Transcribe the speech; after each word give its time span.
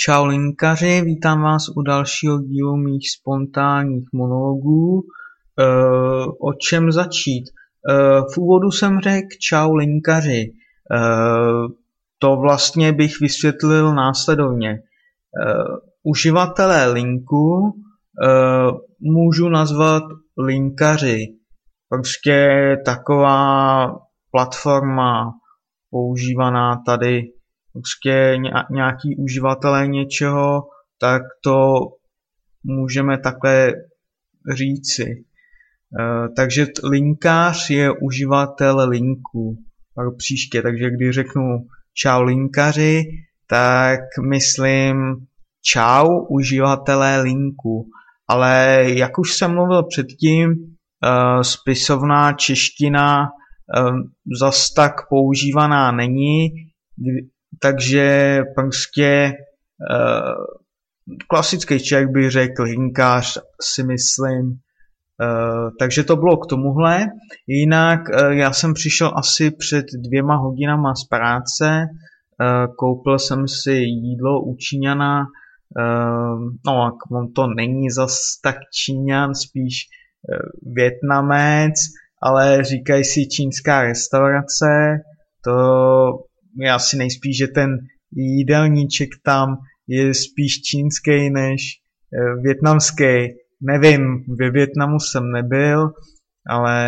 Čau 0.00 0.24
linkaři, 0.24 1.02
vítám 1.04 1.42
vás 1.42 1.62
u 1.76 1.82
dalšího 1.82 2.38
dílu 2.38 2.76
mých 2.76 3.10
spontánních 3.10 4.08
monologů. 4.12 5.00
E, 5.00 5.64
o 6.40 6.52
čem 6.52 6.92
začít? 6.92 7.44
E, 7.44 7.52
v 8.34 8.38
úvodu 8.38 8.70
jsem 8.70 9.00
řekl 9.00 9.28
čau 9.40 9.74
linkaři. 9.74 10.40
E, 10.40 10.50
to 12.18 12.36
vlastně 12.36 12.92
bych 12.92 13.20
vysvětlil 13.20 13.94
následovně. 13.94 14.70
E, 14.70 14.80
uživatelé 16.02 16.92
linku 16.92 17.66
e, 17.66 17.72
můžu 19.00 19.48
nazvat 19.48 20.02
linkaři. 20.38 21.26
Prostě 21.88 22.76
taková 22.84 23.86
platforma 24.30 25.32
používaná 25.90 26.82
tady 26.86 27.22
prostě 27.78 28.36
nějaký 28.70 29.16
uživatelé 29.16 29.88
něčeho, 29.88 30.62
tak 30.98 31.22
to 31.42 31.78
můžeme 32.64 33.18
takhle 33.18 33.72
říci. 34.54 35.04
E, 35.04 36.28
takže 36.36 36.66
linkář 36.84 37.70
je 37.70 37.90
uživatel 37.90 38.88
linku 38.88 39.58
pro 39.94 40.12
příště, 40.16 40.62
takže 40.62 40.90
když 40.90 41.14
řeknu 41.14 41.66
čau 41.94 42.22
linkaři, 42.22 43.04
tak 43.46 44.00
myslím 44.28 44.96
čau 45.62 46.26
uživatelé 46.28 47.22
linku. 47.22 47.88
Ale 48.28 48.84
jak 48.86 49.18
už 49.18 49.32
jsem 49.32 49.54
mluvil 49.54 49.82
předtím, 49.82 50.50
e, 50.50 50.56
spisovná 51.44 52.32
čeština 52.32 53.22
e, 53.22 53.28
zas 54.40 54.70
tak 54.70 54.92
používaná 55.08 55.92
není, 55.92 56.48
takže 57.62 58.42
prostě 58.54 59.32
uh, 59.90 60.44
klasický 61.28 61.80
člověk 61.80 62.10
by 62.10 62.30
řekl 62.30 62.64
hinkář, 62.64 63.38
si 63.62 63.84
myslím. 63.84 64.44
Uh, 64.46 65.70
takže 65.78 66.04
to 66.04 66.16
bylo 66.16 66.36
k 66.36 66.46
tomuhle. 66.46 67.06
Jinak 67.46 68.00
uh, 68.08 68.30
já 68.30 68.52
jsem 68.52 68.74
přišel 68.74 69.12
asi 69.16 69.50
před 69.50 69.86
dvěma 70.04 70.36
hodinama 70.36 70.94
z 70.94 71.04
práce, 71.04 71.86
uh, 72.40 72.74
koupil 72.74 73.18
jsem 73.18 73.48
si 73.48 73.72
jídlo 73.72 74.42
u 74.42 74.56
Číňana, 74.56 75.26
no 76.66 76.90
on 77.12 77.32
to 77.32 77.46
není 77.46 77.90
zas 77.90 78.18
tak 78.42 78.56
Číňan, 78.72 79.34
spíš 79.34 79.74
Větnamec, 80.62 81.74
ale 82.22 82.64
říkají 82.64 83.04
si 83.04 83.28
čínská 83.28 83.82
restaurace, 83.82 84.98
to 85.44 85.54
já 86.56 86.78
si 86.78 86.96
nejspíš, 86.96 87.36
že 87.36 87.46
ten 87.46 87.78
jídelníček 88.12 89.08
tam 89.22 89.56
je 89.86 90.14
spíš 90.14 90.60
čínský 90.60 91.30
než 91.30 91.60
e, 91.62 92.40
větnamský. 92.42 93.28
Nevím, 93.60 94.24
ve 94.38 94.50
Větnamu 94.50 95.00
jsem 95.00 95.30
nebyl, 95.32 95.90
ale 96.48 96.86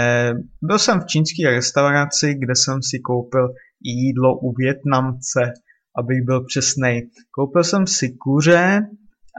byl 0.62 0.78
jsem 0.78 1.00
v 1.00 1.06
čínské 1.06 1.50
restauraci, 1.50 2.34
kde 2.34 2.54
jsem 2.56 2.82
si 2.82 2.98
koupil 2.98 3.48
jídlo 3.80 4.38
u 4.38 4.52
Větnamce, 4.52 5.52
abych 5.96 6.22
byl 6.24 6.44
přesný. 6.44 7.02
Koupil 7.30 7.64
jsem 7.64 7.86
si 7.86 8.08
kuře 8.08 8.80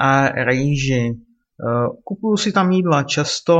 a 0.01 0.27
rýži. 0.43 1.01
E, 1.01 1.15
kupuju 2.03 2.37
si 2.37 2.51
tam 2.51 2.71
jídla 2.71 3.03
často, 3.03 3.57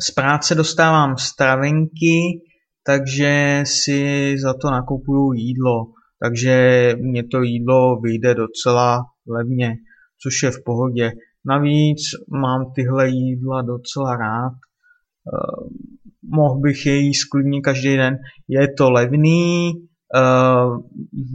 z 0.00 0.10
práce 0.10 0.54
dostávám 0.54 1.16
stravenky, 1.16 2.42
takže 2.86 3.62
si 3.66 4.34
za 4.38 4.54
to 4.54 4.70
nakupuju 4.70 5.32
jídlo. 5.32 5.86
Takže 6.22 6.92
mě 7.00 7.24
to 7.24 7.42
jídlo 7.42 8.00
vyjde 8.00 8.34
docela 8.34 9.04
levně, 9.28 9.74
což 10.22 10.42
je 10.42 10.50
v 10.50 10.64
pohodě. 10.64 11.12
Navíc 11.44 12.00
mám 12.42 12.72
tyhle 12.74 13.08
jídla 13.08 13.62
docela 13.62 14.16
rád. 14.16 14.52
Uh, 14.52 15.68
mohl 16.22 16.60
bych 16.60 16.86
je 16.86 16.96
jíst 16.96 17.24
klidně 17.24 17.60
každý 17.60 17.96
den. 17.96 18.18
Je 18.48 18.72
to 18.72 18.90
levný, 18.90 19.72
uh, 19.74 20.78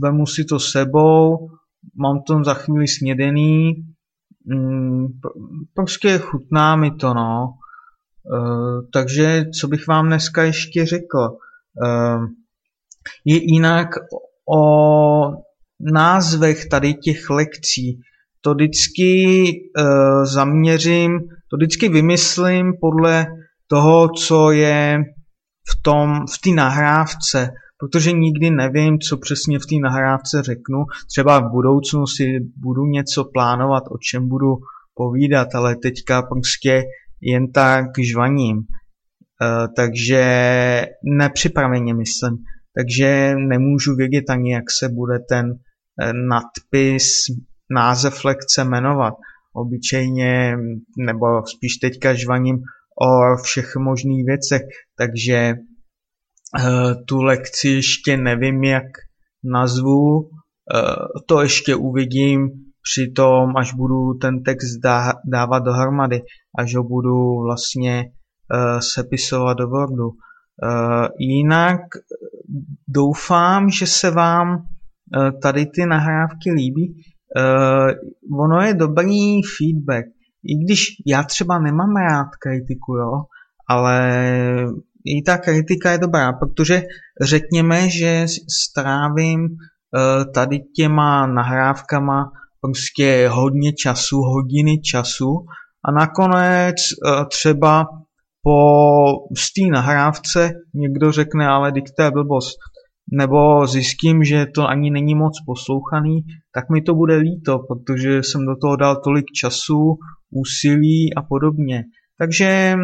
vemu 0.02 0.26
si 0.26 0.44
to 0.44 0.58
sebou, 0.58 1.48
mám 1.96 2.22
to 2.22 2.44
za 2.44 2.54
chvíli 2.54 2.88
snědený, 2.88 3.72
mm, 4.44 5.06
prostě 5.74 6.18
chutná 6.18 6.76
mi 6.76 6.90
to, 6.90 7.14
no. 7.14 7.54
Eh, 8.34 8.82
takže 8.92 9.44
co 9.60 9.68
bych 9.68 9.86
vám 9.86 10.06
dneska 10.06 10.42
ještě 10.42 10.86
řekl? 10.86 11.36
Uh, 11.82 12.26
je 13.24 13.54
jinak 13.54 13.88
o 14.56 14.62
názvech 15.80 16.66
tady 16.66 16.94
těch 16.94 17.30
lekcí. 17.30 18.00
To 18.40 18.54
vždycky 18.54 19.52
uh, 19.78 20.24
zaměřím, 20.24 21.18
to 21.50 21.56
vždycky 21.56 21.88
vymyslím 21.88 22.72
podle 22.80 23.26
toho, 23.66 24.08
co 24.08 24.50
je 24.50 25.04
v 25.70 25.82
tom, 25.82 26.20
v 26.34 26.38
té 26.38 26.50
nahrávce, 26.50 27.50
protože 27.78 28.12
nikdy 28.12 28.50
nevím, 28.50 28.98
co 28.98 29.16
přesně 29.16 29.58
v 29.58 29.66
té 29.66 29.76
nahrávce 29.82 30.42
řeknu. 30.42 30.84
Třeba 31.10 31.38
v 31.40 31.50
budoucnu 31.50 32.06
si 32.06 32.24
budu 32.56 32.86
něco 32.86 33.24
plánovat, 33.24 33.82
o 33.90 33.98
čem 33.98 34.28
budu 34.28 34.56
povídat, 34.94 35.54
ale 35.54 35.76
teďka 35.76 36.22
prostě 36.22 36.82
jen 37.20 37.52
tak 37.52 37.84
žvaním. 37.98 38.62
Uh, 39.42 39.66
takže 39.76 40.22
nepřipraveně 41.18 41.94
myslím. 41.94 42.36
Takže 42.76 43.34
nemůžu 43.48 43.96
vědět 43.96 44.30
ani, 44.30 44.52
jak 44.52 44.70
se 44.70 44.88
bude 44.88 45.18
ten 45.18 45.46
uh, 45.50 46.12
nadpis, 46.28 47.04
název 47.70 48.24
lekce 48.24 48.64
jmenovat. 48.64 49.14
Obyčejně, 49.54 50.56
nebo 50.98 51.26
spíš 51.46 51.76
teďka 51.76 52.14
žvaním 52.14 52.56
o 53.02 53.42
všech 53.42 53.76
možných 53.76 54.24
věcech, 54.26 54.62
takže 54.98 55.54
uh, 56.58 56.92
tu 57.08 57.22
lekci 57.22 57.68
ještě 57.68 58.16
nevím, 58.16 58.64
jak 58.64 58.84
nazvu, 59.44 60.30
to 61.26 61.42
ještě 61.42 61.74
uvidím 61.74 62.50
při 62.82 63.10
tom, 63.10 63.56
až 63.56 63.74
budu 63.74 64.14
ten 64.14 64.42
text 64.42 64.76
dá, 64.82 65.12
dávat 65.26 65.58
dohromady, 65.58 66.22
až 66.58 66.74
ho 66.74 66.82
budu 66.82 67.42
vlastně 67.46 68.04
sepisovat 68.78 69.54
do 69.54 69.68
Wordu. 69.68 70.08
Uh, 70.08 71.06
jinak 71.18 71.80
doufám, 72.88 73.70
že 73.70 73.86
se 73.86 74.10
vám 74.10 74.62
tady 75.42 75.66
ty 75.66 75.86
nahrávky 75.86 76.52
líbí. 76.52 77.02
Ono 78.40 78.60
je 78.60 78.74
dobrý 78.74 79.40
feedback. 79.58 80.06
I 80.44 80.64
když 80.64 80.86
já 81.06 81.22
třeba 81.22 81.58
nemám 81.58 81.96
rád 81.96 82.28
kritiku, 82.40 82.94
jo, 82.94 83.22
ale 83.68 84.22
i 85.04 85.22
ta 85.22 85.38
kritika 85.38 85.90
je 85.90 85.98
dobrá, 85.98 86.32
protože 86.32 86.82
řekněme, 87.22 87.90
že 87.90 88.26
strávím 88.48 89.48
tady 90.34 90.58
těma 90.76 91.26
nahrávkama 91.26 92.32
prostě 92.60 93.28
hodně 93.32 93.72
času, 93.72 94.16
hodiny 94.16 94.78
času 94.78 95.46
a 95.84 95.92
nakonec 95.92 96.74
eh, 96.76 97.24
třeba 97.30 97.86
po 98.42 98.56
té 99.32 99.70
nahrávce 99.72 100.50
někdo 100.74 101.12
řekne, 101.12 101.46
ale 101.46 101.72
to 101.96 102.02
je 102.02 102.10
blbost, 102.10 102.58
nebo 103.12 103.66
zjistím, 103.66 104.24
že 104.24 104.46
to 104.54 104.68
ani 104.68 104.90
není 104.90 105.14
moc 105.14 105.32
poslouchaný, 105.46 106.20
tak 106.54 106.70
mi 106.70 106.82
to 106.82 106.94
bude 106.94 107.16
líto, 107.16 107.58
protože 107.58 108.22
jsem 108.22 108.46
do 108.46 108.56
toho 108.56 108.76
dal 108.76 109.00
tolik 109.04 109.26
času, 109.40 109.96
úsilí 110.30 111.14
a 111.14 111.22
podobně. 111.22 111.84
Takže 112.18 112.76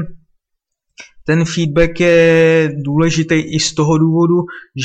ten 1.27 1.45
feedback 1.45 2.01
je 2.01 2.71
důležitý 2.85 3.35
i 3.35 3.61
z 3.61 3.75
toho 3.75 3.99
důvodu, 3.99 4.35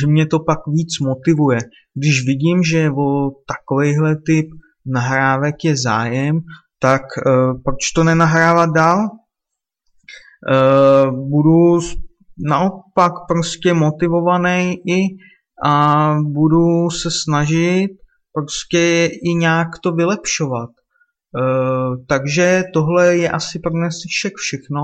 že 0.02 0.08
mě 0.08 0.26
to 0.26 0.40
pak 0.40 0.60
víc 0.68 1.00
motivuje. 1.00 1.60
Když 1.96 2.26
vidím, 2.26 2.64
že 2.64 2.90
o 2.90 3.32
takovýhle 3.48 4.16
typ 4.26 4.46
nahrávek 4.86 5.56
je 5.64 5.78
zájem, 5.78 6.40
tak 6.80 7.02
uh, 7.02 7.62
proč 7.64 7.92
to 7.96 8.04
nenahrávat 8.04 8.70
dál? 8.76 9.10
Uh, 10.40 11.30
budu 11.30 11.80
naopak 12.48 13.14
prostě 13.28 13.74
motivovaný 13.74 14.76
i 14.88 15.02
a 15.66 16.16
budu 16.22 16.90
se 16.90 17.12
snažit 17.12 17.90
prostě 18.34 19.10
i 19.24 19.34
nějak 19.36 19.68
to 19.84 19.92
vylepšovat. 19.92 20.70
Uh, 20.70 22.06
takže 22.08 22.64
tohle 22.74 23.18
je 23.18 23.30
asi 23.30 23.60
pro 23.60 23.72
dnešek 23.72 24.34
všechno. 24.36 24.82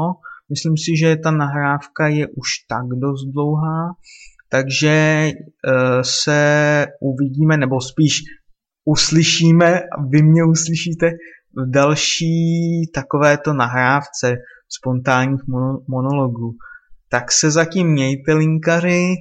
Myslím 0.49 0.77
si, 0.77 0.97
že 0.99 1.15
ta 1.15 1.31
nahrávka 1.31 2.07
je 2.07 2.27
už 2.27 2.49
tak 2.69 2.85
dost 2.99 3.25
dlouhá, 3.25 3.95
takže 4.49 5.31
uh, 5.31 6.01
se 6.01 6.85
uvidíme, 7.01 7.57
nebo 7.57 7.81
spíš 7.81 8.21
uslyšíme, 8.85 9.79
vy 10.09 10.23
mě 10.23 10.43
uslyšíte 10.43 11.11
v 11.53 11.71
další 11.71 12.91
takovéto 12.93 13.53
nahrávce 13.53 14.35
spontánních 14.79 15.41
monologů. 15.87 16.51
Tak 17.09 17.31
se 17.31 17.51
zatím 17.51 17.87
mějte 17.87 18.33
linkaři 18.33 19.13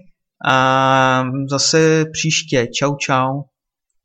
a 0.46 1.24
zase 1.50 2.04
příště. 2.12 2.66
Čau 2.66 2.96
čau. 2.96 3.42